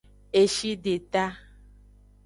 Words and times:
Eshideta. 0.41 1.23